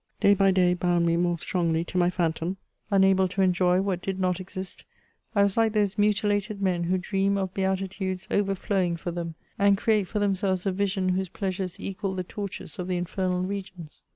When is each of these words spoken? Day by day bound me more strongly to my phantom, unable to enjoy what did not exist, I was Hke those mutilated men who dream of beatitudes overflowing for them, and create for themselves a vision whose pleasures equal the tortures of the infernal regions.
Day 0.19 0.33
by 0.33 0.49
day 0.49 0.73
bound 0.73 1.05
me 1.05 1.15
more 1.15 1.37
strongly 1.37 1.83
to 1.83 1.95
my 1.99 2.09
phantom, 2.09 2.57
unable 2.89 3.27
to 3.27 3.43
enjoy 3.43 3.81
what 3.81 4.01
did 4.01 4.19
not 4.19 4.39
exist, 4.39 4.83
I 5.35 5.43
was 5.43 5.53
Hke 5.55 5.73
those 5.73 5.95
mutilated 5.95 6.59
men 6.59 6.85
who 6.85 6.97
dream 6.97 7.37
of 7.37 7.53
beatitudes 7.53 8.27
overflowing 8.31 8.97
for 8.97 9.11
them, 9.11 9.35
and 9.59 9.77
create 9.77 10.07
for 10.07 10.17
themselves 10.17 10.65
a 10.65 10.71
vision 10.71 11.09
whose 11.09 11.29
pleasures 11.29 11.79
equal 11.79 12.15
the 12.15 12.23
tortures 12.23 12.79
of 12.79 12.87
the 12.87 12.97
infernal 12.97 13.41
regions. 13.43 14.01